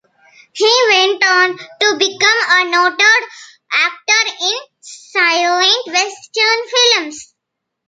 He 0.53 0.67
went 0.89 1.23
on 1.23 1.55
to 1.55 1.95
become 1.99 2.43
a 2.49 2.71
noted 2.71 3.23
actor 3.71 4.31
in 4.41 4.59
silent 4.81 5.85
Western 5.85 6.69
films. 6.69 7.35